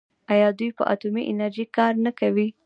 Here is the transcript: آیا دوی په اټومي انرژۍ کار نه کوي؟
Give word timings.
آیا 0.33 0.49
دوی 0.57 0.69
په 0.77 0.83
اټومي 0.93 1.23
انرژۍ 1.29 1.65
کار 1.77 1.93
نه 2.05 2.11
کوي؟ 2.19 2.47